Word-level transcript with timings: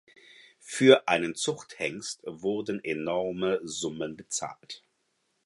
Für 0.59 1.07
einen 1.07 1.35
Zuchthengst 1.35 2.23
wurden 2.25 2.83
enorme 2.83 3.59
Summen 3.61 4.17
gezahlt. 4.17 4.83